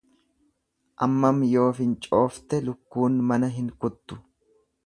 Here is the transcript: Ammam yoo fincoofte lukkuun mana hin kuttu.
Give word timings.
Ammam 1.07 1.43
yoo 1.51 1.67
fincoofte 1.81 2.63
lukkuun 2.71 3.23
mana 3.33 3.55
hin 3.59 3.73
kuttu. 3.85 4.23